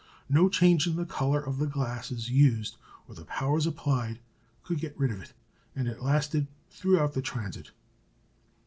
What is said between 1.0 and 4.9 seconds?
colour of the glasses used, or the powers applied, could